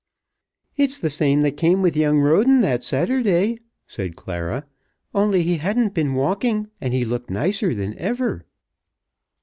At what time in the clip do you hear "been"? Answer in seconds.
5.93-6.15